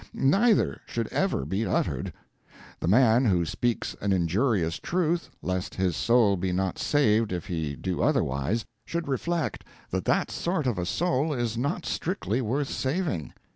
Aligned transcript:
Neither 0.15 0.81
should 0.87 1.05
ever 1.09 1.45
be 1.45 1.63
uttered. 1.63 2.11
The 2.79 2.87
man 2.87 3.25
who 3.25 3.45
speaks 3.45 3.95
an 4.01 4.11
injurious 4.11 4.79
truth, 4.79 5.29
lest 5.43 5.75
his 5.75 5.95
soul 5.95 6.37
be 6.37 6.51
not 6.51 6.79
saved 6.79 7.31
if 7.31 7.45
he 7.45 7.75
do 7.75 8.01
otherwise, 8.01 8.65
should 8.87 9.07
reflect 9.07 9.63
that 9.91 10.05
that 10.05 10.31
sort 10.31 10.65
of 10.65 10.79
a 10.79 10.87
soul 10.87 11.33
is 11.33 11.55
not 11.55 11.85
strictly 11.85 12.41
worth 12.41 12.69
saving. 12.69 13.31